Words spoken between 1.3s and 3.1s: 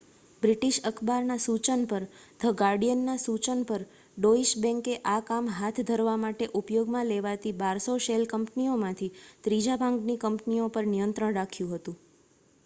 સૂચન પર "the Guardian"